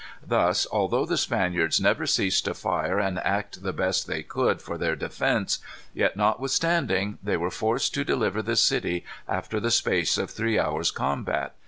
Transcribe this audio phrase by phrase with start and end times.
[0.25, 4.75] Thus, although the Spaniards never ceased to fire and act the best they could for
[4.75, 5.59] their defence,
[5.93, 10.89] yet, notwithstanding, they were forced to deliver the city after the space of three hours'
[10.89, 11.53] combat.